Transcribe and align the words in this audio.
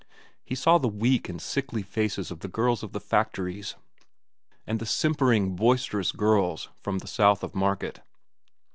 He 0.43 0.55
saw 0.55 0.79
the 0.79 0.87
weak 0.87 1.29
and 1.29 1.39
sickly 1.39 1.83
faces 1.83 2.31
of 2.31 2.39
the 2.39 2.47
girls 2.47 2.81
of 2.81 2.91
the 2.91 2.99
factories, 2.99 3.75
and 4.65 4.79
the 4.79 4.85
simpering, 4.87 5.55
boisterous 5.55 6.11
girls 6.11 6.69
from 6.79 6.97
the 6.97 7.07
south 7.07 7.43
of 7.43 7.53
Market. 7.53 8.01